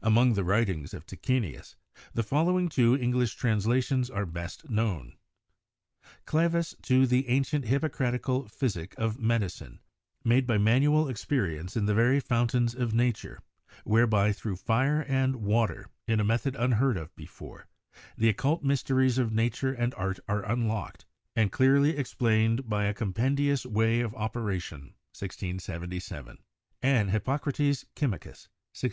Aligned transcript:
Among 0.00 0.34
the 0.34 0.44
writings 0.44 0.94
of 0.94 1.06
Tachenius, 1.06 1.74
the 2.14 2.22
following 2.22 2.68
two 2.68 2.96
English 2.96 3.34
translations 3.34 4.08
are 4.08 4.24
best 4.24 4.70
known: 4.70 5.16
'Clavis 6.24 6.76
to 6.82 7.04
the 7.04 7.28
ancient 7.28 7.64
Hippocratical 7.64 8.44
Physick 8.46 8.94
or 8.96 9.14
Medicine 9.20 9.80
made 10.22 10.46
by 10.46 10.56
manual 10.56 11.08
experience 11.08 11.76
in 11.76 11.86
the 11.86 11.94
very 11.96 12.20
foun 12.20 12.46
tains 12.46 12.76
of 12.78 12.94
nature, 12.94 13.40
whereby 13.82 14.30
through 14.32 14.54
fire 14.54 15.00
and 15.00 15.34
water, 15.34 15.86
in 16.06 16.20
a 16.20 16.24
method 16.24 16.54
unheard 16.54 16.96
of 16.96 17.12
before, 17.16 17.66
the 18.16 18.28
occult 18.28 18.62
mysteries 18.62 19.18
of 19.18 19.32
nature 19.32 19.72
and 19.72 19.92
art 19.94 20.20
are 20.28 20.44
unlocked 20.44 21.06
and 21.34 21.50
clearly 21.50 21.96
explained 21.96 22.68
by 22.68 22.84
a 22.84 22.94
compen 22.94 23.34
dious 23.36 23.66
way 23.66 24.00
of 24.00 24.14
operation' 24.14 24.94
(1677) 25.18 26.36
5 26.36 26.38
an< 26.82 27.06
^ 27.08 27.10
'Hyppocrates 27.10 27.84
Chym 27.96 28.14
icus' 28.14 28.46
(1677). 28.46 28.48